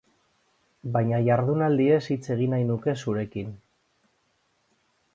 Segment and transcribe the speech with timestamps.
[0.95, 3.57] Baina jardunaldiez hitz egin nahi nuke zurekin.